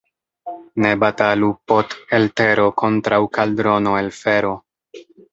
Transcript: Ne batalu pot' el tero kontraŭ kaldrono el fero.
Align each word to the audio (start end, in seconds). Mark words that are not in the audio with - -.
Ne 0.83 0.93
batalu 1.01 1.49
pot' 1.71 1.93
el 2.19 2.25
tero 2.41 2.65
kontraŭ 2.83 3.19
kaldrono 3.39 3.93
el 4.03 4.09
fero. 4.23 4.55